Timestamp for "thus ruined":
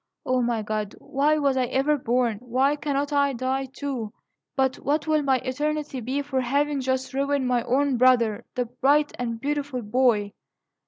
6.81-7.47